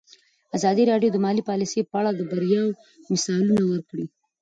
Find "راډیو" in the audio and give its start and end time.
0.91-1.13